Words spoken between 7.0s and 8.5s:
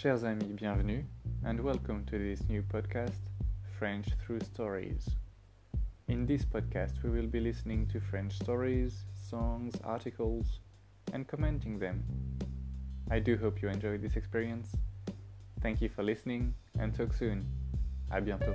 we will be listening to French